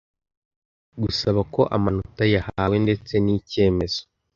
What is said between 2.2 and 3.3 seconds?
yahawe ndetse n